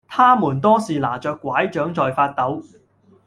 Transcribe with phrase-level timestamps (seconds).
[0.07, 2.63] 她們多是拿著柺杖在發抖